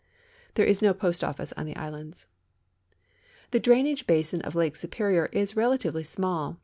[0.55, 2.25] There is no post office on the islands.
[3.51, 6.57] The drainage basin of Lake Superior is relatively small.